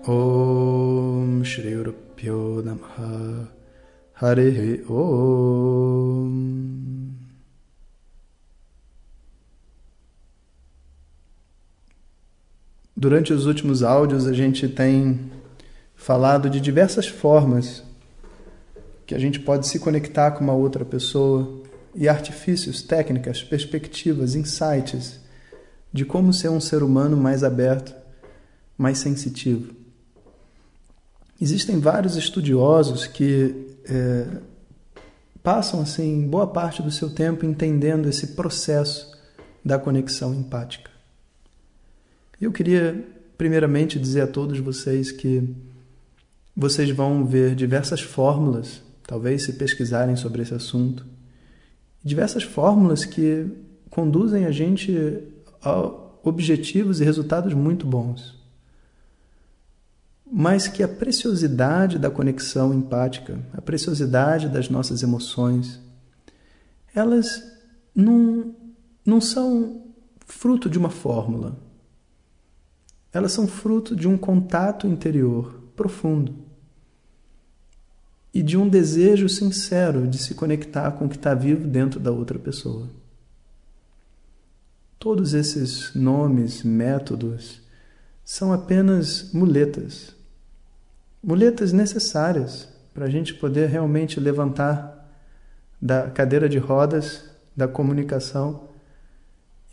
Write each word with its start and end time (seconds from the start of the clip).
Om 0.07 1.43
Shri 1.43 1.75
Namaha 2.63 3.49
Hare 4.19 4.83
Om 4.89 6.42
Durante 13.03 13.33
os 13.33 13.45
últimos 13.45 13.83
áudios, 13.83 14.25
a 14.25 14.31
gente 14.31 14.65
tem 14.65 15.29
falado 15.93 16.49
de 16.49 16.61
diversas 16.61 17.05
formas 17.05 17.83
que 19.05 19.13
a 19.13 19.19
gente 19.19 19.41
pode 19.41 19.67
se 19.67 19.77
conectar 19.77 20.31
com 20.31 20.41
uma 20.41 20.53
outra 20.53 20.85
pessoa 20.85 21.61
e 21.93 22.07
artifícios, 22.07 22.81
técnicas, 22.81 23.43
perspectivas, 23.43 24.35
insights 24.35 25.19
de 25.91 26.05
como 26.05 26.31
ser 26.31 26.47
um 26.47 26.61
ser 26.61 26.81
humano 26.81 27.17
mais 27.17 27.43
aberto, 27.43 27.93
mais 28.77 28.99
sensitivo. 28.99 29.73
Existem 31.41 31.81
vários 31.81 32.15
estudiosos 32.15 33.05
que 33.05 33.75
é, 33.83 34.27
passam 35.43 35.81
assim 35.81 36.25
boa 36.25 36.47
parte 36.47 36.81
do 36.81 36.89
seu 36.89 37.09
tempo 37.09 37.45
entendendo 37.45 38.07
esse 38.07 38.27
processo 38.27 39.11
da 39.61 39.77
conexão 39.77 40.33
empática. 40.33 40.92
Eu 42.43 42.51
queria, 42.51 43.01
primeiramente, 43.37 43.97
dizer 43.97 44.19
a 44.19 44.27
todos 44.27 44.59
vocês 44.59 45.13
que 45.13 45.55
vocês 46.53 46.89
vão 46.89 47.25
ver 47.25 47.55
diversas 47.55 48.01
fórmulas, 48.01 48.81
talvez 49.07 49.43
se 49.43 49.53
pesquisarem 49.53 50.17
sobre 50.17 50.41
esse 50.41 50.53
assunto, 50.53 51.05
diversas 52.03 52.43
fórmulas 52.43 53.05
que 53.05 53.47
conduzem 53.89 54.45
a 54.45 54.51
gente 54.51 55.23
a 55.61 55.89
objetivos 56.21 56.99
e 56.99 57.05
resultados 57.05 57.53
muito 57.53 57.87
bons. 57.87 58.37
Mas 60.29 60.67
que 60.67 60.83
a 60.83 60.87
preciosidade 60.87 61.97
da 61.97 62.11
conexão 62.11 62.73
empática, 62.73 63.39
a 63.53 63.61
preciosidade 63.61 64.49
das 64.49 64.67
nossas 64.67 65.01
emoções, 65.01 65.79
elas 66.93 67.41
não, 67.95 68.53
não 69.05 69.21
são 69.21 69.85
fruto 70.25 70.69
de 70.69 70.77
uma 70.77 70.89
fórmula 70.89 71.57
elas 73.13 73.31
são 73.31 73.47
fruto 73.47 73.95
de 73.95 74.07
um 74.07 74.17
contato 74.17 74.87
interior 74.87 75.61
profundo 75.75 76.33
e 78.33 78.41
de 78.41 78.57
um 78.57 78.67
desejo 78.67 79.29
sincero 79.29 80.07
de 80.07 80.17
se 80.17 80.33
conectar 80.33 80.91
com 80.93 81.05
o 81.05 81.09
que 81.09 81.15
está 81.15 81.35
vivo 81.35 81.67
dentro 81.67 81.99
da 81.99 82.11
outra 82.11 82.39
pessoa. 82.39 82.89
Todos 84.97 85.33
esses 85.35 85.93
nomes, 85.93 86.63
métodos, 86.63 87.61
são 88.25 88.51
apenas 88.51 89.31
muletas. 89.31 90.15
Muletas 91.21 91.71
necessárias 91.71 92.67
para 92.93 93.05
a 93.05 93.09
gente 93.09 93.33
poder 93.33 93.69
realmente 93.69 94.19
levantar 94.19 95.07
da 95.79 96.09
cadeira 96.09 96.49
de 96.49 96.57
rodas 96.57 97.25
da 97.55 97.67
comunicação 97.67 98.69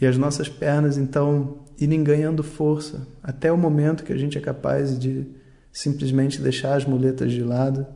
e 0.01 0.07
as 0.07 0.19
nossas 0.19 0.49
pernas 0.49 0.99
então 0.99 1.59
irem 1.81 2.05
ganhando 2.05 2.42
força 2.42 3.06
até 3.23 3.50
o 3.50 3.56
momento 3.56 4.05
que 4.05 4.12
a 4.12 4.17
gente 4.17 4.36
é 4.36 4.41
capaz 4.41 4.98
de 4.98 5.27
simplesmente 5.73 6.41
deixar 6.41 6.75
as 6.75 6.84
muletas 6.84 7.32
de 7.32 7.43
lado 7.43 7.87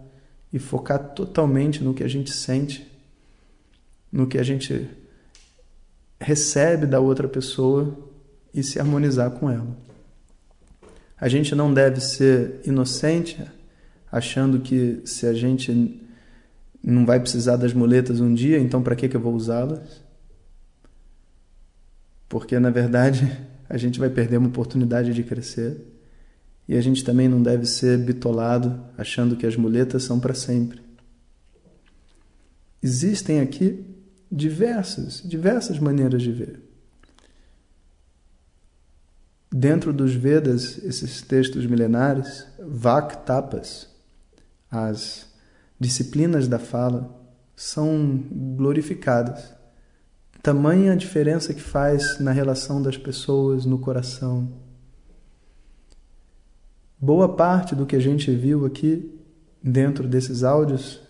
e 0.53 0.59
focar 0.59 0.99
totalmente 0.99 1.85
no 1.85 1.93
que 1.93 2.03
a 2.03 2.09
gente 2.09 2.33
sente, 2.33 2.91
no 4.11 4.27
que 4.27 4.39
a 4.39 4.43
gente 4.43 4.89
recebe 6.19 6.87
da 6.87 6.99
outra 6.99 7.29
pessoa 7.29 7.97
e 8.55 8.63
se 8.63 8.81
harmonizar 8.81 9.31
com 9.33 9.51
ela. 9.51 9.77
A 11.21 11.29
gente 11.29 11.55
não 11.55 11.73
deve 11.73 12.01
ser 12.01 12.61
inocente 12.65 13.45
achando 14.11 14.61
que 14.61 15.03
se 15.05 15.27
a 15.27 15.35
gente 15.35 16.01
não 16.83 17.05
vai 17.05 17.21
precisar 17.21 17.57
das 17.57 17.75
muletas 17.75 18.21
um 18.21 18.33
dia, 18.33 18.59
então 18.59 18.83
para 18.83 18.97
que, 18.97 19.09
que 19.09 19.17
eu 19.17 19.21
vou 19.21 19.35
usá-las? 19.35 20.05
porque 22.35 22.59
na 22.59 22.69
verdade 22.69 23.31
a 23.69 23.77
gente 23.77 23.99
vai 23.99 24.11
perder 24.11 24.37
uma 24.37 24.49
oportunidade 24.49 25.13
de 25.13 25.23
crescer 25.23 25.81
e 26.69 26.77
a 26.77 26.81
gente 26.81 27.05
também 27.05 27.29
não 27.29 27.43
deve 27.43 27.67
ser 27.67 27.99
bitolado 27.99 28.83
achando 28.97 29.37
que 29.37 29.47
as 29.47 29.57
muletas 29.57 30.03
são 30.05 30.19
para 30.19 30.35
sempre. 30.35 30.81
Existem 32.83 33.41
aqui 33.41 33.85
diversas, 34.31 35.23
diversas 35.25 35.79
maneiras 35.79 36.23
de 36.23 36.33
ver. 36.33 36.61
Dentro 39.51 39.93
dos 39.93 40.15
Vedas, 40.15 40.79
esses 40.85 41.23
textos 41.23 41.65
milenares, 41.67 42.45
Vak 42.59 43.25
Tapas, 43.25 43.89
as 44.71 45.29
disciplinas 45.79 46.49
da 46.49 46.59
fala, 46.59 47.25
são 47.55 48.25
glorificadas. 48.57 49.55
Tamanha 50.45 50.93
a 50.93 50.95
diferença 50.95 51.55
que 51.55 51.63
faz 51.63 52.21
na 52.21 52.31
relação 52.31 52.83
das 52.83 52.99
pessoas, 52.99 53.65
no 53.65 53.79
coração. 53.79 54.53
Boa 57.01 57.35
parte 57.35 57.75
do 57.75 57.87
que 57.87 57.97
a 57.97 57.99
gente 57.99 58.31
viu 58.31 58.67
aqui 58.67 59.11
dentro 59.63 60.07
desses 60.07 60.45
áudios 60.45 61.01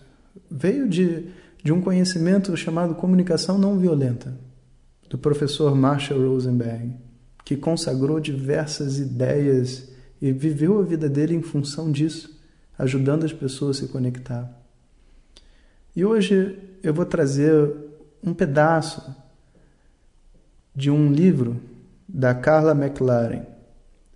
veio 0.49 0.87
de, 0.87 1.27
de 1.61 1.73
um 1.73 1.81
conhecimento 1.81 2.55
chamado 2.55 2.95
comunicação 2.95 3.57
não 3.57 3.77
violenta, 3.77 4.39
do 5.09 5.17
professor 5.17 5.75
Marshall 5.75 6.29
Rosenberg, 6.29 6.95
que 7.43 7.57
consagrou 7.57 8.21
diversas 8.21 8.99
ideias 8.99 9.89
e 10.21 10.31
viveu 10.31 10.79
a 10.79 10.83
vida 10.83 11.09
dele 11.09 11.35
em 11.35 11.41
função 11.41 11.91
disso, 11.91 12.41
ajudando 12.79 13.25
as 13.25 13.33
pessoas 13.33 13.79
a 13.79 13.79
se 13.81 13.87
conectar. 13.89 14.49
E 15.93 16.05
hoje 16.05 16.57
eu 16.81 16.93
vou 16.93 17.05
trazer 17.05 17.75
um 18.23 18.33
pedaço 18.33 19.24
de 20.75 20.91
um 20.91 21.11
livro 21.11 21.61
da 22.07 22.35
Carla 22.35 22.71
McLaren 22.71 23.43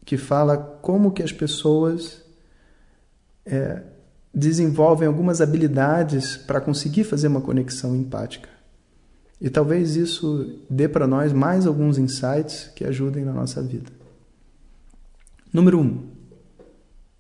que 0.06 0.18
fala 0.18 0.58
como 0.58 1.12
que 1.12 1.22
as 1.22 1.32
pessoas 1.32 2.24
é, 3.46 3.84
desenvolvem 4.34 5.08
algumas 5.08 5.40
habilidades 5.40 6.36
para 6.36 6.60
conseguir 6.60 7.04
fazer 7.04 7.28
uma 7.28 7.42
conexão 7.42 7.96
empática. 7.96 8.50
E 9.40 9.50
talvez 9.50 9.96
isso 9.96 10.60
dê 10.70 10.90
para 10.90 11.08
nós 11.08 11.32
mais 11.32 11.66
alguns 11.66 11.98
insights 11.98 12.72
que 12.76 12.84
ajudem 12.84 13.24
na 13.24 13.32
nossa 13.32 13.62
vida. 13.62 13.92
Número 15.54 15.80
um, 15.80 16.10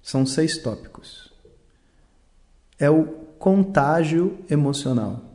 são 0.01 0.25
seis 0.25 0.57
tópicos. 0.57 1.31
É 2.77 2.89
o 2.89 3.05
contágio 3.37 4.37
emocional 4.49 5.28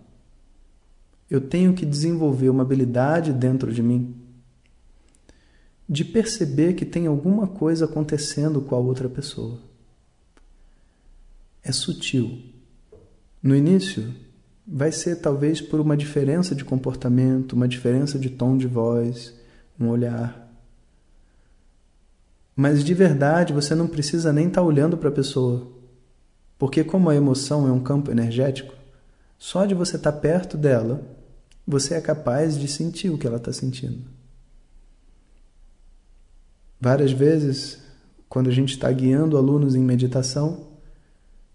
eu 1.31 1.41
tenho 1.41 1.73
que 1.75 1.87
desenvolver 1.87 2.49
uma 2.49 2.63
habilidade 2.63 3.33
dentro 3.33 3.73
de 3.73 3.83
mim 3.83 4.15
de 5.89 6.05
perceber 6.05 6.75
que 6.75 6.85
tem 6.85 7.07
alguma 7.07 7.47
coisa 7.47 7.85
acontecendo 7.85 8.61
com 8.61 8.75
a 8.75 8.79
outra 8.79 9.09
pessoa. 9.09 9.59
É 11.63 11.71
sutil. 11.73 12.43
No 13.43 13.55
início, 13.55 14.15
vai 14.67 14.91
ser 14.91 15.17
talvez 15.17 15.61
por 15.61 15.81
uma 15.81 15.97
diferença 15.97 16.55
de 16.55 16.65
comportamento, 16.65 17.53
uma 17.53 17.69
diferença 17.69 18.19
de 18.19 18.31
tom 18.31 18.57
de 18.57 18.67
voz, 18.67 19.35
um 19.79 19.89
olhar. 19.89 20.51
Mas 22.57 22.83
de 22.83 22.95
verdade, 22.95 23.53
você 23.53 23.75
não 23.75 23.87
precisa 23.87 24.33
nem 24.33 24.49
estar 24.49 24.63
tá 24.63 24.67
olhando 24.67 24.97
para 24.97 25.09
a 25.09 25.13
pessoa. 25.13 25.71
Porque, 26.59 26.85
como 26.85 27.11
a 27.11 27.15
emoção 27.15 27.69
é 27.69 27.73
um 27.73 27.81
campo 27.81 28.11
energético, 28.11 28.75
só 29.39 29.65
de 29.67 29.75
você 29.75 29.97
estar 29.97 30.13
tá 30.13 30.19
perto 30.19 30.57
dela, 30.57 31.03
você 31.67 31.95
é 31.95 32.01
capaz 32.01 32.59
de 32.59 32.69
sentir 32.69 33.11
o 33.11 33.19
que 33.19 33.27
ela 33.27 33.37
está 33.37 33.53
sentindo. 33.53 34.03
Várias 36.81 37.13
vezes, 37.13 37.79
quando 38.29 38.49
a 38.49 38.53
gente 38.53 38.71
está 38.71 38.91
guiando 38.93 39.37
alunos 39.37 39.75
em 39.75 39.83
meditação, 39.83 40.69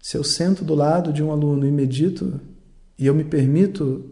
se 0.02 0.16
eu 0.16 0.24
sento 0.24 0.64
do 0.64 0.74
lado 0.74 1.12
de 1.12 1.22
um 1.22 1.30
aluno 1.30 1.66
e 1.66 1.70
medito 1.70 2.40
e 2.98 3.06
eu 3.06 3.14
me 3.14 3.22
permito 3.22 4.10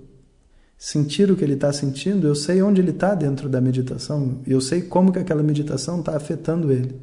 sentir 0.77 1.31
o 1.31 1.37
que 1.37 1.43
ele 1.43 1.55
está 1.55 1.73
sentindo, 1.73 2.29
eu 2.29 2.37
sei 2.37 2.63
onde 2.63 2.81
ele 2.81 2.91
está 2.91 3.15
dentro 3.15 3.49
da 3.49 3.61
meditação 3.61 4.41
eu 4.47 4.61
sei 4.61 4.83
como 4.83 5.13
que 5.13 5.19
aquela 5.19 5.43
meditação 5.43 5.99
está 5.99 6.17
afetando 6.17 6.71
ele. 6.71 7.01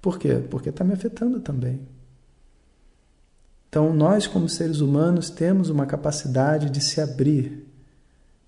Por 0.00 0.18
quê? 0.18 0.42
Porque 0.48 0.70
está 0.70 0.84
me 0.84 0.94
afetando 0.94 1.40
também. 1.40 1.80
Então, 3.68 3.92
nós, 3.92 4.26
como 4.26 4.48
seres 4.48 4.80
humanos, 4.80 5.28
temos 5.30 5.68
uma 5.68 5.86
capacidade 5.86 6.70
de 6.70 6.80
se 6.80 7.00
abrir 7.00 7.66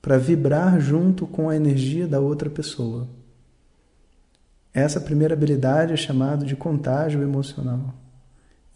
para 0.00 0.16
vibrar 0.16 0.80
junto 0.80 1.26
com 1.26 1.48
a 1.50 1.56
energia 1.56 2.06
da 2.06 2.20
outra 2.20 2.48
pessoa. 2.48 3.06
Essa 4.72 5.00
primeira 5.00 5.34
habilidade 5.34 5.92
é 5.92 5.96
chamada 5.96 6.44
de 6.44 6.56
contágio 6.56 7.22
emocional 7.22 7.94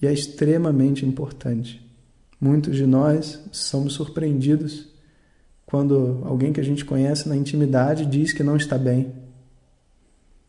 e 0.03 0.07
é 0.07 0.13
extremamente 0.13 1.07
importante. 1.07 1.81
Muitos 2.41 2.77
de 2.77 2.85
nós 2.85 3.41
somos 3.51 3.95
surpreendidos 3.95 4.93
quando 5.65 6.21
alguém 6.25 6.53
que 6.53 6.61
a 6.61 6.65
gente 6.65 6.85
conhece 6.85 7.29
na 7.29 7.37
intimidade 7.37 8.05
diz 8.05 8.33
que 8.33 8.43
não 8.43 8.57
está 8.57 8.77
bem. 8.77 9.15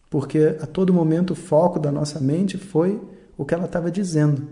Porque 0.09 0.57
a 0.59 0.65
todo 0.65 0.94
momento 0.94 1.31
o 1.31 1.36
foco 1.36 1.80
da 1.80 1.92
nossa 1.92 2.19
mente 2.19 2.57
foi 2.57 3.01
o 3.38 3.45
que 3.45 3.53
ela 3.53 3.65
estava 3.65 3.89
dizendo. 3.89 4.47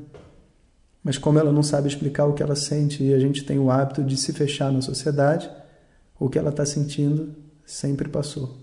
Mas 1.04 1.18
como 1.18 1.38
ela 1.38 1.52
não 1.52 1.62
sabe 1.62 1.88
explicar 1.88 2.26
o 2.26 2.34
que 2.34 2.42
ela 2.42 2.56
sente 2.56 3.04
e 3.04 3.14
a 3.14 3.20
gente 3.20 3.44
tem 3.44 3.60
o 3.60 3.70
hábito 3.70 4.04
de 4.04 4.16
se 4.16 4.32
fechar 4.32 4.72
na 4.72 4.82
sociedade, 4.82 5.52
o 6.18 6.30
que 6.30 6.40
ela 6.40 6.50
está 6.50 6.66
sentindo 6.66 7.36
sempre 7.66 8.08
passou. 8.08 8.58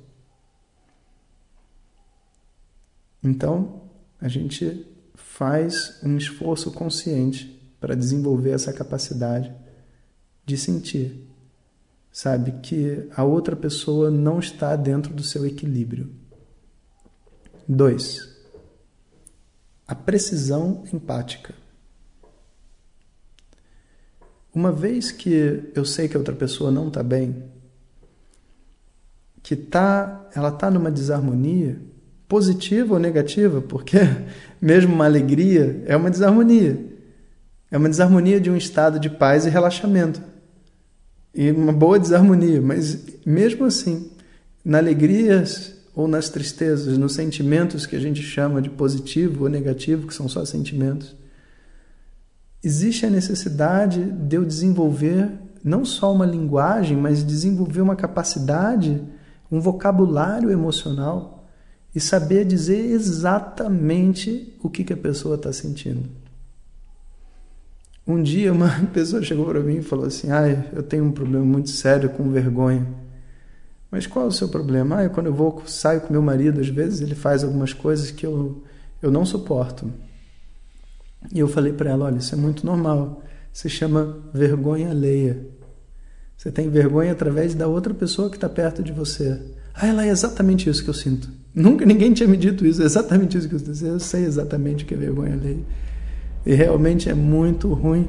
Então, 3.23 3.83
a 4.19 4.29
gente 4.29 4.87
faz 5.15 6.01
um 6.03 6.17
esforço 6.17 6.73
consciente 6.73 7.61
para 7.79 7.95
desenvolver 7.95 8.51
essa 8.51 8.73
capacidade 8.73 9.55
de 10.45 10.57
sentir, 10.57 11.29
sabe, 12.11 12.53
que 12.63 13.09
a 13.15 13.23
outra 13.23 13.55
pessoa 13.55 14.11
não 14.11 14.39
está 14.39 14.75
dentro 14.77 15.13
do 15.13 15.23
seu 15.23 15.47
equilíbrio. 15.47 16.11
Dois, 17.69 18.29
a 19.87 19.95
precisão 19.95 20.83
empática. 20.93 21.55
Uma 24.55 24.73
vez 24.73 25.13
que 25.13 25.71
eu 25.75 25.85
sei 25.85 26.09
que 26.09 26.17
a 26.17 26.19
outra 26.19 26.35
pessoa 26.35 26.71
não 26.71 26.89
está 26.89 27.03
bem, 27.03 27.45
que 29.43 29.55
tá, 29.57 30.29
ela 30.35 30.49
está 30.49 30.71
numa 30.71 30.91
desarmonia, 30.91 31.81
positiva 32.29 32.95
ou 32.95 33.01
negativa, 33.01 33.61
porque 33.61 33.99
mesmo 34.61 34.95
uma 34.95 35.05
alegria 35.05 35.83
é 35.87 35.97
uma 35.97 36.11
desarmonia. 36.11 36.79
É 37.71 37.79
uma 37.79 37.89
desarmonia 37.89 38.41
de 38.41 38.51
um 38.51 38.57
estado 38.57 38.99
de 38.99 39.09
paz 39.09 39.47
e 39.47 39.51
relaxamento. 39.51 40.21
E 41.33 41.51
uma 41.53 41.73
boa 41.73 41.99
desarmonia, 41.99 42.61
mas 42.61 43.05
mesmo 43.25 43.65
assim, 43.65 44.11
na 44.65 44.79
alegrias 44.79 45.75
ou 45.95 46.09
nas 46.09 46.29
tristezas, 46.29 46.99
nos 46.99 47.13
sentimentos 47.13 47.87
que 47.87 47.95
a 47.95 48.01
gente 48.01 48.21
chama 48.23 48.61
de 48.61 48.69
positivo 48.69 49.45
ou 49.45 49.51
negativo, 49.51 50.09
que 50.09 50.15
são 50.15 50.29
só 50.29 50.45
sentimentos, 50.45 51.15
existe 52.63 53.07
a 53.07 53.11
necessidade 53.11 54.05
de 54.05 54.37
eu 54.37 54.45
desenvolver 54.45 55.31
não 55.63 55.85
só 55.85 56.13
uma 56.13 56.25
linguagem, 56.27 56.97
mas 56.97 57.25
desenvolver 57.25 57.81
uma 57.81 57.97
capacidade, 57.97 59.03
um 59.51 59.61
vocabulário 59.61 60.51
emocional 60.51 61.49
e 61.95 62.01
saber 62.01 62.45
dizer 62.45 62.91
exatamente 62.91 64.55
o 64.63 64.71
que, 64.71 64.85
que 64.85 64.93
a 64.93 64.97
pessoa 64.97 65.35
está 65.35 65.53
sentindo. 65.53 66.09
Um 68.07 68.23
dia 68.23 68.53
uma 68.53 68.71
pessoa 68.93 69.23
chegou 69.23 69.47
para 69.47 69.61
mim 69.61 69.79
e 69.79 69.83
falou 69.83 70.07
assim: 70.07 70.31
"Ah, 70.31 70.49
eu 70.73 70.83
tenho 70.83 71.05
um 71.05 71.13
problema 71.13 71.45
muito 71.45 71.71
sério 71.71 72.11
com 72.11 72.31
vergonha". 72.31 72.87
Mas 73.91 74.07
qual 74.07 74.27
é 74.27 74.29
o 74.29 74.33
seu 74.33 74.49
problema? 74.49 75.03
Ah, 75.03 75.09
quando 75.09 75.27
eu 75.27 75.35
vou 75.35 75.63
saio 75.67 76.01
com 76.01 76.13
meu 76.13 76.23
marido, 76.23 76.61
às 76.61 76.69
vezes 76.69 77.01
ele 77.01 77.15
faz 77.15 77.43
algumas 77.43 77.73
coisas 77.73 78.11
que 78.11 78.25
eu 78.25 78.63
eu 79.03 79.11
não 79.11 79.25
suporto. 79.25 79.91
E 81.33 81.39
eu 81.39 81.49
falei 81.49 81.73
para 81.73 81.91
ela: 81.91 82.07
olha, 82.07 82.19
isso 82.19 82.35
é 82.35 82.39
muito 82.39 82.65
normal. 82.65 83.23
Se 83.53 83.69
chama 83.69 84.19
vergonha 84.33 84.91
alheia. 84.91 85.47
Você 86.37 86.51
tem 86.51 86.71
vergonha 86.71 87.13
através 87.13 87.55
da 87.55 87.67
outra 87.67 87.93
pessoa 87.93 88.31
que 88.31 88.37
está 88.37 88.49
perto 88.49 88.83
de 88.83 88.93
você. 88.93 89.39
Ah, 89.75 89.87
ela 89.89 90.07
é 90.07 90.09
exatamente 90.09 90.71
isso 90.71 90.83
que 90.83 90.89
eu 90.89 90.95
sinto. 90.95 91.29
Nunca 91.55 91.85
ninguém 91.85 92.13
tinha 92.13 92.29
me 92.29 92.37
dito 92.37 92.65
isso. 92.65 92.81
É 92.81 92.87
exatamente 92.87 93.37
isso 93.37 93.49
que 93.49 93.55
eu 93.55 93.59
sinto. 93.59 93.85
Eu 93.85 94.01
sei 94.01 94.25
exatamente 94.25 94.85
o 94.85 94.87
que 94.87 94.95
é 94.95 94.97
vergonha 94.97 95.35
alheia. 95.35 95.61
E 96.47 96.55
realmente 96.55 97.11
é 97.11 97.15
muito 97.15 97.73
ruim. 97.75 98.09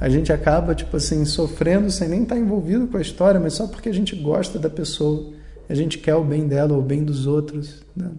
A 0.00 0.08
gente 0.08 0.32
acaba, 0.32 0.74
tipo 0.74 0.96
assim, 0.96 1.24
sofrendo 1.24 1.90
sem 1.90 2.08
nem 2.08 2.22
estar 2.22 2.36
tá 2.36 2.40
envolvido 2.40 2.86
com 2.86 2.96
a 2.96 3.00
história, 3.00 3.40
mas 3.40 3.54
só 3.54 3.66
porque 3.66 3.88
a 3.88 3.92
gente 3.92 4.14
gosta 4.14 4.58
da 4.58 4.70
pessoa. 4.70 5.32
A 5.68 5.74
gente 5.74 5.98
quer 5.98 6.14
o 6.14 6.24
bem 6.24 6.46
dela 6.46 6.72
ou 6.74 6.78
o 6.78 6.84
bem 6.84 7.02
dos 7.02 7.26
outros. 7.26 7.82
Né? 7.96 8.10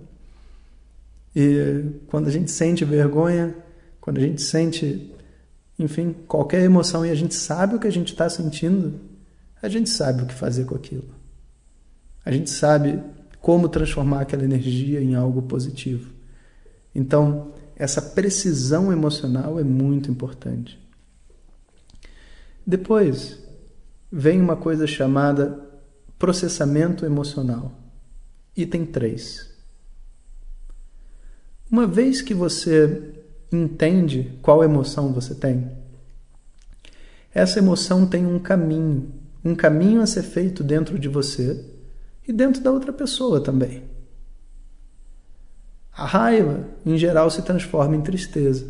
E 1.36 1.86
quando 2.08 2.28
a 2.28 2.32
gente 2.32 2.52
sente 2.52 2.84
vergonha, 2.84 3.56
quando 4.02 4.18
a 4.18 4.22
gente 4.22 4.42
sente, 4.42 5.14
enfim, 5.78 6.16
qualquer 6.28 6.64
emoção 6.64 7.06
e 7.06 7.10
a 7.10 7.16
gente 7.16 7.36
sabe 7.36 7.76
o 7.76 7.80
que 7.80 7.88
a 7.88 7.92
gente 7.92 8.14
está 8.14 8.30
sentindo, 8.30 9.00
a 9.62 9.68
gente 9.68 9.90
sabe 9.90 10.24
o 10.24 10.26
que 10.26 10.34
fazer 10.34 10.66
com 10.66 10.76
aquilo. 10.76 11.10
A 12.24 12.32
gente 12.32 12.50
sabe 12.50 13.02
como 13.42 13.70
transformar 13.70 14.22
aquela 14.22 14.44
energia 14.44 15.02
em 15.02 15.16
algo 15.16 15.42
positivo. 15.42 16.14
Então, 16.94 17.54
essa 17.76 18.02
precisão 18.02 18.92
emocional 18.92 19.60
é 19.60 19.64
muito 19.64 20.12
importante. 20.12 20.80
Depois, 22.66 23.40
vem 24.12 24.42
uma 24.42 24.56
coisa 24.56 24.86
chamada 24.86 25.60
processamento 26.18 27.06
emocional. 27.06 27.72
Item 28.56 28.86
3. 28.86 29.50
Uma 31.72 31.88
vez 31.88 32.22
que 32.22 32.34
você 32.34 33.19
entende 33.52 34.38
qual 34.42 34.64
emoção 34.64 35.14
você 35.14 35.34
tem, 35.36 35.70
essa 37.34 37.60
emoção 37.60 38.08
tem 38.08 38.26
um 38.26 38.40
caminho, 38.40 39.14
um 39.46 39.56
caminho 39.56 40.02
a 40.02 40.08
ser 40.08 40.24
feito 40.24 40.64
dentro 40.64 40.98
de 40.98 41.08
você 41.08 41.64
e 42.28 42.34
dentro 42.34 42.62
da 42.62 42.72
outra 42.72 42.92
pessoa 42.92 43.42
também. 43.42 43.84
A 45.92 46.06
raiva, 46.06 46.66
em 46.86 46.98
geral, 46.98 47.30
se 47.30 47.42
transforma 47.42 47.96
em 47.96 48.02
tristeza. 48.02 48.66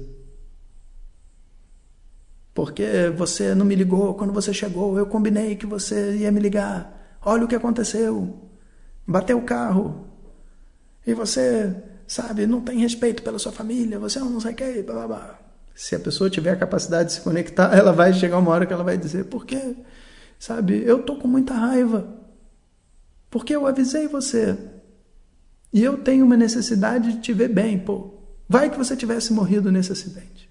Porque 2.53 3.09
você 3.15 3.55
não 3.55 3.65
me 3.65 3.75
ligou 3.75 4.13
quando 4.15 4.33
você 4.33 4.53
chegou, 4.53 4.97
eu 4.97 5.05
combinei 5.05 5.55
que 5.55 5.65
você 5.65 6.17
ia 6.17 6.31
me 6.31 6.39
ligar. 6.39 7.17
Olha 7.21 7.45
o 7.45 7.47
que 7.47 7.55
aconteceu. 7.55 8.49
Bateu 9.07 9.37
o 9.37 9.43
carro. 9.43 10.07
E 11.05 11.13
você 11.13 11.75
sabe, 12.09 12.47
não 12.47 12.59
tem 12.59 12.79
respeito 12.79 13.21
pela 13.21 13.37
sua 13.37 13.51
família, 13.51 13.99
você 13.99 14.19
não 14.19 14.39
sei 14.39 14.51
o 14.51 14.55
que, 14.55 14.81
blá, 14.81 14.95
blá, 14.95 15.07
blá. 15.07 15.39
Se 15.75 15.95
a 15.95 15.99
pessoa 15.99 16.29
tiver 16.29 16.51
a 16.51 16.55
capacidade 16.55 17.09
de 17.09 17.15
se 17.15 17.21
conectar, 17.21 17.71
ela 17.77 17.93
vai 17.93 18.11
chegar 18.11 18.39
uma 18.39 18.49
hora 18.51 18.65
que 18.65 18.73
ela 18.73 18.83
vai 18.83 18.97
dizer, 18.97 19.25
porque, 19.25 19.75
sabe, 20.39 20.83
eu 20.83 21.03
tô 21.03 21.15
com 21.17 21.27
muita 21.27 21.53
raiva, 21.53 22.07
porque 23.29 23.55
eu 23.55 23.67
avisei 23.67 24.07
você, 24.07 24.57
e 25.71 25.83
eu 25.83 25.99
tenho 25.99 26.25
uma 26.25 26.35
necessidade 26.35 27.13
de 27.13 27.21
te 27.21 27.31
ver 27.31 27.49
bem, 27.49 27.77
pô. 27.77 28.15
Vai 28.47 28.71
que 28.71 28.77
você 28.77 28.97
tivesse 28.97 29.31
morrido 29.31 29.71
nesse 29.71 29.91
acidente. 29.91 30.49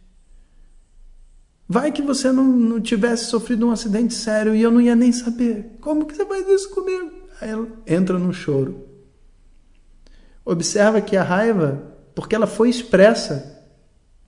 Vai 1.69 1.91
que 1.91 2.00
você 2.00 2.31
não, 2.31 2.45
não 2.45 2.81
tivesse 2.81 3.25
sofrido 3.25 3.67
um 3.67 3.73
acidente 3.73 4.15
sério 4.15 4.55
e 4.55 4.62
eu 4.62 4.71
não 4.71 4.81
ia 4.81 4.95
nem 4.95 5.11
saber. 5.11 5.77
Como 5.81 6.07
que 6.07 6.15
você 6.15 6.25
faz 6.25 6.49
isso 6.49 6.71
comigo? 6.71 7.11
Aí 7.41 7.50
ela 7.50 7.67
entra 7.85 8.17
no 8.17 8.33
choro. 8.33 8.88
Observa 10.50 11.02
que 11.02 11.14
a 11.14 11.23
raiva, 11.23 11.78
porque 12.14 12.35
ela 12.35 12.47
foi 12.47 12.71
expressa 12.71 13.67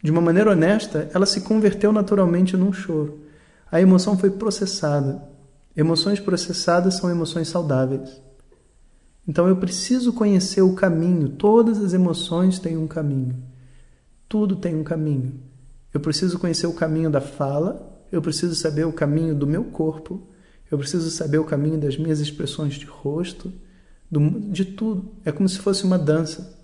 de 0.03 0.11
uma 0.11 0.21
maneira 0.21 0.51
honesta, 0.51 1.09
ela 1.15 1.25
se 1.25 1.41
converteu 1.41 1.93
naturalmente 1.93 2.59
num 2.59 2.75
choro. 2.75 3.21
A 3.73 3.81
emoção 3.81 4.19
foi 4.19 4.29
processada. 4.29 5.27
Emoções 5.75 6.21
processadas 6.21 6.97
são 6.99 7.09
emoções 7.09 7.49
saudáveis. 7.49 8.21
Então 9.27 9.49
eu 9.49 9.57
preciso 9.57 10.13
conhecer 10.13 10.61
o 10.61 10.75
caminho. 10.75 11.31
Todas 11.31 11.83
as 11.83 11.95
emoções 11.95 12.59
têm 12.59 12.77
um 12.77 12.87
caminho. 12.87 13.43
Tudo 14.29 14.57
tem 14.57 14.77
um 14.77 14.85
caminho. 14.85 15.41
Eu 15.95 16.01
preciso 16.01 16.39
conhecer 16.39 16.67
o 16.67 16.75
caminho 16.75 17.09
da 17.09 17.23
fala, 17.23 17.99
eu 18.13 18.21
preciso 18.21 18.55
saber 18.55 18.85
o 18.85 18.93
caminho 18.93 19.35
do 19.35 19.47
meu 19.47 19.65
corpo, 19.65 20.29
eu 20.71 20.77
preciso 20.77 21.11
saber 21.11 21.39
o 21.39 21.45
caminho 21.45 21.81
das 21.81 21.97
minhas 21.97 22.21
expressões 22.21 22.75
de 22.75 22.85
rosto, 22.85 23.51
do, 24.11 24.41
de 24.51 24.65
tudo. 24.65 25.13
É 25.25 25.31
como 25.31 25.49
se 25.49 25.59
fosse 25.59 25.85
uma 25.85 25.99
dança. 25.99 26.59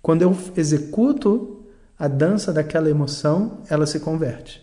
Quando 0.00 0.22
eu 0.22 0.36
executo 0.56 1.64
a 1.98 2.08
dança 2.08 2.52
daquela 2.52 2.90
emoção, 2.90 3.62
ela 3.70 3.86
se 3.86 4.00
converte. 4.00 4.60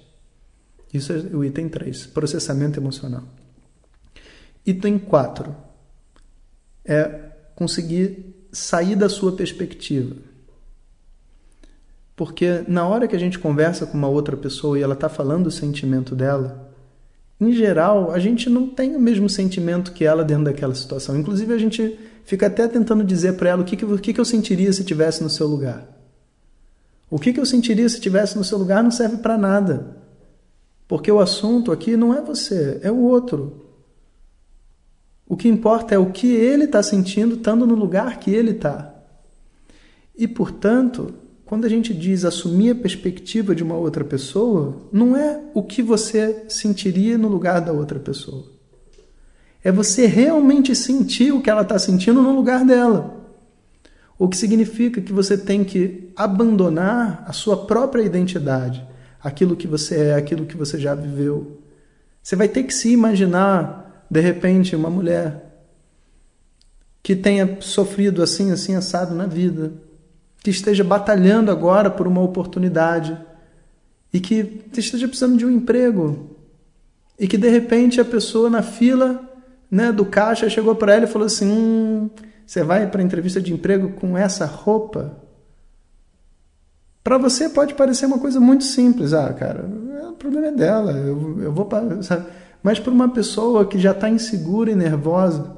Isso 0.94 1.14
é 1.14 1.18
o 1.36 1.44
item 1.44 1.70
3, 1.70 2.08
processamento 2.08 2.80
emocional. 2.80 3.24
Item 4.66 5.00
4 5.00 5.56
é 6.84 7.30
conseguir 7.56 8.36
sair 8.52 8.96
da 8.96 9.08
sua 9.08 9.32
perspectiva. 9.32 10.16
Porque 12.16 12.66
na 12.68 12.86
hora 12.86 13.08
que 13.08 13.16
a 13.16 13.20
gente 13.20 13.40
conversa 13.40 13.86
com 13.86 13.98
uma 13.98 14.10
outra 14.10 14.36
pessoa 14.36 14.78
e 14.78 14.82
ela 14.82 14.94
está 14.94 15.08
falando 15.08 15.48
o 15.48 15.52
sentimento 15.52 16.16
dela, 16.16 16.70
em 17.40 17.54
geral, 17.54 18.12
a 18.12 18.20
gente 18.20 18.50
não 18.50 18.68
tem 18.68 18.96
o 18.96 19.00
mesmo 19.00 19.30
sentimento 19.30 19.94
que 19.94 20.04
ela 20.04 20.26
dentro 20.26 20.44
daquela 20.46 20.76
situação. 20.76 21.18
Inclusive, 21.18 21.54
a 21.54 21.58
gente 21.58 21.98
fica 22.30 22.46
até 22.46 22.68
tentando 22.68 23.04
dizer 23.04 23.34
para 23.38 23.50
ela 23.50 23.64
o 23.64 23.66
que, 23.66 23.76
que, 23.76 23.84
o 23.84 23.98
que, 23.98 24.14
que 24.14 24.20
eu 24.20 24.26
sentiria 24.26 24.72
se 24.72 24.82
estivesse 24.82 25.24
no 25.24 25.32
seu 25.32 25.48
lugar. 25.48 25.84
O 27.10 27.18
que, 27.18 27.34
que 27.34 27.40
eu 27.40 27.46
sentiria 27.46 27.90
se 27.90 27.96
estivesse 27.96 28.38
no 28.38 28.44
seu 28.44 28.60
lugar 28.60 28.84
não 28.84 28.92
serve 28.92 29.18
para 29.18 29.36
nada. 29.36 29.98
Porque 30.88 31.12
o 31.12 31.20
assunto 31.20 31.72
aqui 31.72 31.98
não 31.98 32.14
é 32.14 32.22
você, 32.22 32.80
é 32.84 32.92
o 32.92 33.00
outro. 33.00 33.66
O 35.28 35.36
que 35.36 35.48
importa 35.48 35.96
é 35.96 35.98
o 35.98 36.12
que 36.12 36.28
ele 36.32 36.66
está 36.66 36.84
sentindo 36.84 37.34
estando 37.34 37.66
no 37.66 37.74
lugar 37.74 38.20
que 38.20 38.30
ele 38.30 38.52
está. 38.52 38.94
E, 40.16 40.28
portanto, 40.28 41.12
quando 41.46 41.66
a 41.66 41.70
gente 41.70 41.96
diz 41.96 42.26
assumir 42.26 42.70
a 42.70 42.76
perspectiva 42.76 43.56
de 43.56 43.64
uma 43.64 43.76
outra 43.76 44.06
pessoa, 44.06 44.78
não 44.92 45.18
é 45.18 45.42
o 45.56 45.64
que 45.64 45.82
você 45.82 46.46
sentiria 46.48 47.18
no 47.18 47.28
lugar 47.28 47.60
da 47.60 47.72
outra 47.72 47.98
pessoa. 47.98 48.59
É 49.64 49.72
você 49.72 50.06
realmente 50.06 50.76
sentir 50.76 51.34
o 51.34 51.42
que 51.42 51.50
ela 51.50 51.62
está 51.62 51.78
sentindo 51.78 52.22
no 52.22 52.34
lugar 52.34 52.66
dela. 52.66 53.18
O 54.18 54.28
que 54.28 54.38
significa 54.38 55.02
que 55.02 55.14
você 55.14 55.38
tem 55.38 55.64
que 55.64 56.12
abandonar 56.16 57.24
a 57.28 57.34
sua 57.34 57.66
própria 57.66 58.04
identidade, 58.04 58.86
aquilo 59.22 59.56
que 59.56 59.68
você 59.68 60.08
é, 60.08 60.16
aquilo 60.16 60.46
que 60.46 60.58
você 60.58 60.80
já 60.80 60.96
viveu. 60.96 61.62
Você 62.22 62.36
vai 62.36 62.48
ter 62.48 62.64
que 62.64 62.74
se 62.74 62.92
imaginar, 62.92 64.06
de 64.10 64.20
repente, 64.20 64.76
uma 64.76 64.90
mulher 64.90 65.50
que 67.02 67.16
tenha 67.16 67.58
sofrido 67.62 68.22
assim, 68.22 68.52
assim, 68.52 68.76
assado 68.76 69.16
na 69.16 69.26
vida, 69.26 69.74
que 70.44 70.50
esteja 70.50 70.84
batalhando 70.84 71.52
agora 71.52 71.90
por 71.90 72.08
uma 72.08 72.22
oportunidade 72.22 73.18
e 74.14 74.20
que 74.20 74.64
esteja 74.74 75.08
precisando 75.08 75.38
de 75.38 75.46
um 75.46 75.52
emprego 75.52 76.36
e 77.20 77.28
que 77.28 77.38
de 77.38 77.50
repente 77.50 78.00
a 78.00 78.06
pessoa 78.06 78.50
na 78.50 78.62
fila 78.62 79.29
né, 79.70 79.92
do 79.92 80.06
caixa 80.06 80.50
chegou 80.50 80.76
para 80.76 80.96
ela 80.96 81.06
e 81.06 81.08
falou 81.08 81.26
assim: 81.26 81.50
hum, 81.50 82.10
você 82.46 82.64
vai 82.64 82.90
para 82.90 83.04
entrevista 83.04 83.42
de 83.42 83.54
emprego 83.54 83.92
com 83.94 84.18
essa 84.18 84.46
roupa? 84.46 85.18
Para 87.04 87.18
você 87.18 87.50
pode 87.50 87.76
parecer 87.76 88.06
uma 88.06 88.20
coisa 88.20 88.40
muito 88.40 88.64
simples. 88.64 89.14
Ah, 89.14 89.32
cara, 89.34 89.66
o 90.10 90.14
problema 90.14 90.48
é 90.48 90.52
dela. 90.52 90.92
Eu, 90.92 91.42
eu 91.42 91.52
vou 91.52 91.68
sabe? 92.02 92.26
Mas 92.62 92.80
para 92.80 92.92
uma 92.92 93.10
pessoa 93.10 93.66
que 93.66 93.80
já 93.80 93.92
está 93.92 94.10
insegura 94.10 94.70
e 94.70 94.76
nervosa, 94.76 95.58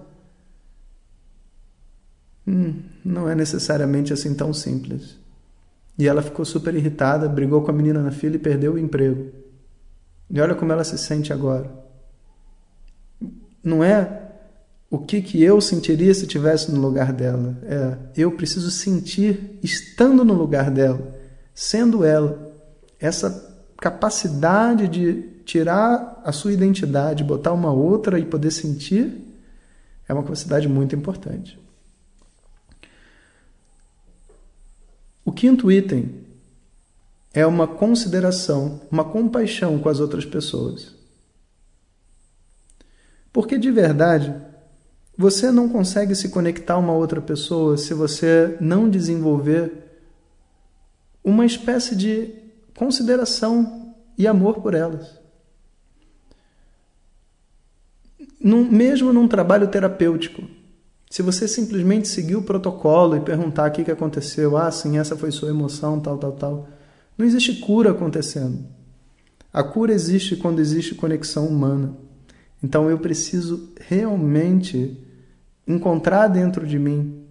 hum, 2.48 2.76
não 3.04 3.28
é 3.28 3.36
necessariamente 3.36 4.14
assim 4.14 4.36
tão 4.36 4.54
simples. 4.54 5.18
E 5.98 6.08
ela 6.08 6.22
ficou 6.22 6.46
super 6.46 6.76
irritada, 6.76 7.28
brigou 7.28 7.62
com 7.64 7.72
a 7.72 7.74
menina 7.74 8.02
na 8.02 8.12
fila 8.12 8.36
e 8.36 8.40
perdeu 8.40 8.74
o 8.74 8.80
emprego. 8.80 9.32
E 10.30 10.40
olha 10.40 10.56
como 10.56 10.72
ela 10.72 10.84
se 10.84 10.98
sente 10.98 11.34
agora. 11.34 11.70
Não 13.64 13.84
é 13.84 14.22
o 14.90 15.00
que, 15.00 15.22
que 15.22 15.42
eu 15.42 15.62
sentiria 15.62 16.14
se 16.14 16.24
estivesse 16.24 16.72
no 16.72 16.82
lugar 16.82 17.14
dela. 17.14 17.58
É, 17.64 17.98
eu 18.22 18.32
preciso 18.34 18.70
sentir 18.70 19.58
estando 19.64 20.26
no 20.26 20.34
lugar 20.34 20.70
dela, 20.70 21.18
sendo 21.54 22.04
ela. 22.04 22.52
Essa 23.00 23.50
capacidade 23.78 24.88
de 24.88 25.24
tirar 25.46 26.22
a 26.24 26.32
sua 26.32 26.52
identidade, 26.52 27.24
botar 27.24 27.54
uma 27.54 27.72
outra 27.72 28.20
e 28.20 28.26
poder 28.26 28.52
sentir, 28.52 29.22
é 30.08 30.14
uma 30.14 30.24
capacidade 30.24 30.68
muito 30.68 30.96
importante. 30.96 31.58
O 35.24 35.32
quinto 35.32 35.72
item 35.72 36.22
é 37.34 37.46
uma 37.46 37.66
consideração, 37.68 38.82
uma 38.92 39.06
compaixão 39.06 39.80
com 39.80 39.88
as 39.88 40.00
outras 40.00 40.26
pessoas. 40.26 41.01
Porque 43.32 43.58
de 43.58 43.72
verdade, 43.72 44.36
você 45.18 45.52
não 45.52 45.70
consegue 45.70 46.16
se 46.16 46.30
conectar 46.30 46.74
a 46.76 46.80
uma 46.80 46.94
outra 46.94 47.22
pessoa 47.22 47.78
se 47.78 47.94
você 47.94 48.58
não 48.60 48.90
desenvolver 48.90 49.72
uma 51.24 51.46
espécie 51.46 51.96
de 51.96 52.34
consideração 52.76 53.94
e 54.18 54.28
amor 54.28 54.62
por 54.62 54.74
elas. 54.74 55.20
Num, 58.40 58.70
mesmo 58.70 59.14
num 59.14 59.28
trabalho 59.28 59.68
terapêutico, 59.68 60.44
se 61.10 61.22
você 61.22 61.48
simplesmente 61.48 62.08
seguir 62.08 62.36
o 62.36 62.42
protocolo 62.42 63.16
e 63.16 63.20
perguntar 63.20 63.70
o 63.70 63.74
que, 63.74 63.84
que 63.84 63.92
aconteceu, 63.92 64.58
ah, 64.58 64.72
sim, 64.72 64.98
essa 64.98 65.16
foi 65.16 65.30
sua 65.32 65.50
emoção, 65.50 66.00
tal, 66.00 66.18
tal, 66.18 66.32
tal, 66.32 66.68
não 67.18 67.26
existe 67.26 67.56
cura 67.58 67.92
acontecendo. 67.92 68.66
A 69.54 69.62
cura 69.62 69.94
existe 69.94 70.36
quando 70.36 70.60
existe 70.60 70.96
conexão 70.96 71.46
humana. 71.46 71.94
Então 72.64 72.90
eu 72.90 73.00
preciso 73.00 73.74
realmente 73.80 74.98
encontrar 75.68 76.28
dentro 76.28 76.66
de 76.66 76.78
mim 76.78 77.26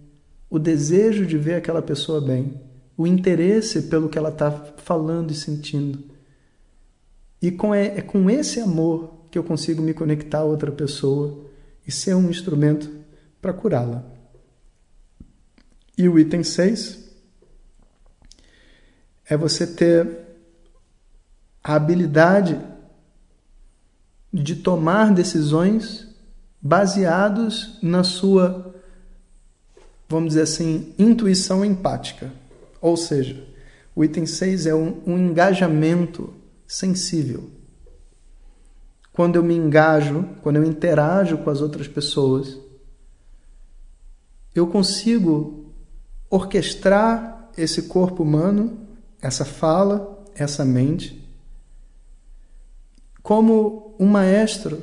o 0.49 0.59
desejo 0.59 1.25
de 1.25 1.37
ver 1.37 1.55
aquela 1.55 1.81
pessoa 1.81 2.19
bem, 2.19 2.59
o 2.97 3.07
interesse 3.07 3.83
pelo 3.83 4.09
que 4.09 4.17
ela 4.17 4.29
está 4.29 4.51
falando 4.51 5.31
e 5.31 5.35
sentindo. 5.35 6.03
E 7.41 7.49
com, 7.51 7.73
é, 7.73 8.01
com 8.01 8.29
esse 8.29 8.59
amor 8.59 9.27
que 9.31 9.37
eu 9.37 9.43
consigo 9.43 9.81
me 9.81 9.93
conectar 9.93 10.39
a 10.39 10.43
outra 10.43 10.71
pessoa 10.71 11.45
e 11.87 11.91
ser 11.91 12.13
um 12.15 12.29
instrumento 12.29 12.91
para 13.41 13.53
curá-la. 13.53 14.03
E 15.97 16.07
o 16.07 16.19
item 16.19 16.43
6 16.43 17.09
é 19.25 19.37
você 19.37 19.65
ter 19.65 20.19
a 21.63 21.75
habilidade 21.75 22.59
de 24.33 24.55
tomar 24.55 25.13
decisões 25.13 26.07
baseados 26.61 27.79
na 27.81 28.03
sua, 28.03 28.73
vamos 30.07 30.29
dizer 30.29 30.43
assim, 30.43 30.93
intuição 30.97 31.65
empática. 31.65 32.31
Ou 32.79 32.95
seja, 32.95 33.43
o 33.95 34.03
item 34.03 34.25
6 34.25 34.67
é 34.67 34.75
um, 34.75 35.01
um 35.05 35.17
engajamento 35.17 36.33
sensível. 36.67 37.49
Quando 39.11 39.35
eu 39.35 39.43
me 39.43 39.55
engajo, 39.55 40.25
quando 40.41 40.55
eu 40.55 40.63
interajo 40.63 41.37
com 41.39 41.49
as 41.49 41.59
outras 41.59 41.87
pessoas, 41.87 42.57
eu 44.55 44.67
consigo 44.67 45.73
orquestrar 46.29 47.49
esse 47.57 47.83
corpo 47.83 48.23
humano, 48.23 48.87
essa 49.21 49.43
fala, 49.43 50.23
essa 50.33 50.63
mente, 50.63 51.20
como 53.21 53.95
um 53.99 54.07
maestro 54.07 54.81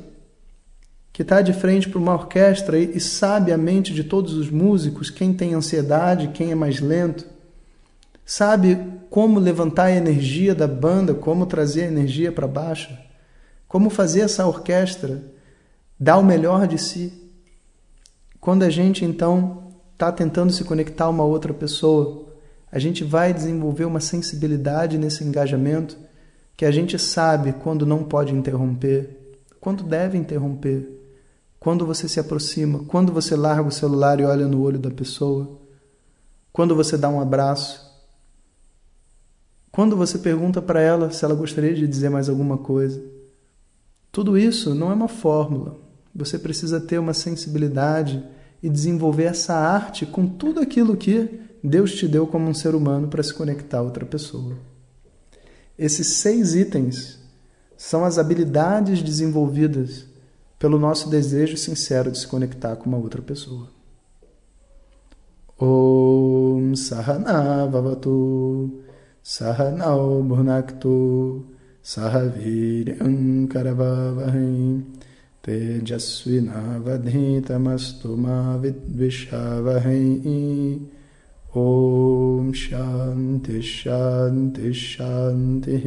que 1.11 1.21
está 1.21 1.41
de 1.41 1.51
frente 1.51 1.89
para 1.89 1.99
uma 1.99 2.13
orquestra 2.13 2.79
e, 2.79 2.95
e 2.95 2.99
sabe 2.99 3.51
a 3.51 3.57
mente 3.57 3.93
de 3.93 4.03
todos 4.03 4.33
os 4.33 4.49
músicos, 4.49 5.09
quem 5.09 5.33
tem 5.33 5.53
ansiedade, 5.53 6.29
quem 6.29 6.51
é 6.51 6.55
mais 6.55 6.79
lento, 6.79 7.25
sabe 8.25 8.77
como 9.09 9.39
levantar 9.39 9.85
a 9.85 9.91
energia 9.91 10.55
da 10.55 10.67
banda, 10.67 11.13
como 11.13 11.45
trazer 11.45 11.83
a 11.83 11.87
energia 11.87 12.31
para 12.31 12.47
baixo, 12.47 12.95
como 13.67 13.89
fazer 13.89 14.21
essa 14.21 14.45
orquestra 14.45 15.21
dar 15.99 16.17
o 16.17 16.23
melhor 16.23 16.67
de 16.67 16.77
si. 16.77 17.11
Quando 18.39 18.63
a 18.63 18.69
gente 18.69 19.03
então 19.03 19.73
está 19.91 20.11
tentando 20.11 20.53
se 20.53 20.63
conectar 20.63 21.05
a 21.05 21.09
uma 21.09 21.25
outra 21.25 21.53
pessoa, 21.53 22.29
a 22.71 22.79
gente 22.79 23.03
vai 23.03 23.33
desenvolver 23.33 23.83
uma 23.83 23.99
sensibilidade 23.99 24.97
nesse 24.97 25.23
engajamento 25.23 25.97
que 26.59 26.65
a 26.65 26.71
gente 26.71 26.99
sabe 26.99 27.53
quando 27.53 27.85
não 27.85 28.03
pode 28.03 28.35
interromper, 28.35 29.17
quando 29.61 29.81
deve 29.81 30.17
interromper, 30.17 30.89
quando 31.57 31.85
você 31.85 32.05
se 32.05 32.19
aproxima, 32.19 32.79
quando 32.79 33.13
você 33.13 33.33
larga 33.33 33.69
o 33.69 33.71
celular 33.71 34.19
e 34.19 34.25
olha 34.25 34.45
no 34.45 34.61
olho 34.61 34.77
da 34.77 34.91
pessoa, 34.91 35.57
quando 36.51 36.75
você 36.75 36.97
dá 36.97 37.07
um 37.07 37.21
abraço, 37.21 37.89
quando 39.71 39.95
você 39.95 40.17
pergunta 40.17 40.61
para 40.61 40.81
ela 40.81 41.09
se 41.11 41.23
ela 41.23 41.33
gostaria 41.33 41.73
de 41.73 41.87
dizer 41.87 42.09
mais 42.09 42.27
alguma 42.27 42.57
coisa. 42.57 43.01
Tudo 44.11 44.37
isso 44.37 44.75
não 44.75 44.91
é 44.91 44.93
uma 44.93 45.07
fórmula. 45.07 45.77
Você 46.13 46.37
precisa 46.37 46.81
ter 46.81 46.99
uma 46.99 47.13
sensibilidade 47.13 48.21
e 48.61 48.69
desenvolver 48.69 49.27
essa 49.27 49.53
arte 49.53 50.05
com 50.05 50.27
tudo 50.27 50.59
aquilo 50.59 50.97
que 50.97 51.39
Deus 51.63 51.95
te 51.95 52.05
deu 52.05 52.27
como 52.27 52.49
um 52.49 52.53
ser 52.53 52.75
humano 52.75 53.07
para 53.07 53.23
se 53.23 53.33
conectar 53.33 53.77
a 53.77 53.83
outra 53.83 54.05
pessoa. 54.05 54.67
Esses 55.79 56.07
seis 56.07 56.55
itens 56.55 57.17
são 57.77 58.03
as 58.03 58.19
habilidades 58.19 59.01
desenvolvidas 59.01 60.05
pelo 60.59 60.77
nosso 60.77 61.09
desejo 61.09 61.55
sincero 61.55 62.11
de 62.11 62.19
se 62.19 62.27
conectar 62.27 62.75
com 62.75 62.89
uma 62.89 62.97
outra 62.97 63.21
pessoa. 63.21 63.69
Om 65.57 66.75
Sahana 66.75 67.65
Vavatu 67.65 68.81
Sahanao 69.23 70.21
Bhunaktu 70.21 71.45
Sahaviryam 71.81 73.47
Karavavahem 73.47 74.85
Tejasvinavadhitamastu 75.41 78.17
Ma 78.17 78.57
Vidvishavahem 78.57 80.89
Om 81.51 82.53
Shanti 82.53 83.59
Shanti 83.63 84.71
Shanti. 84.71 85.81